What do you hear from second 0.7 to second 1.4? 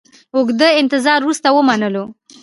انتظار